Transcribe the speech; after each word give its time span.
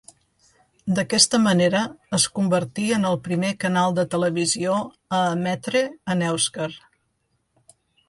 D'aquesta 0.99 1.39
manera 1.43 1.81
es 2.19 2.25
convertí 2.39 2.87
en 2.97 3.07
el 3.11 3.19
primer 3.29 3.53
canal 3.67 3.95
de 4.01 4.09
televisió 4.17 4.81
a 5.21 5.23
emetre 5.39 5.87
en 6.17 6.29
èuscar. 6.35 6.75